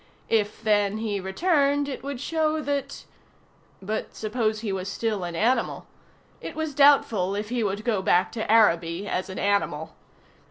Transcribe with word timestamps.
If, 0.29 0.63
then, 0.63 0.97
he 0.97 1.19
returned, 1.19 1.87
it 1.87 2.01
would 2.03 2.19
show 2.19 2.59
that 2.61 3.03
But 3.83 4.15
suppose 4.15 4.61
he 4.61 4.73
was 4.73 4.89
still 4.91 5.23
an 5.23 5.35
animal? 5.35 5.85
It 6.41 6.55
was 6.55 6.73
doubtful 6.73 7.35
if 7.35 7.49
he 7.49 7.63
would 7.63 7.85
go 7.85 8.01
back 8.01 8.31
to 8.31 8.51
Araby 8.51 9.07
as 9.07 9.29
an 9.29 9.37
animal. 9.37 9.93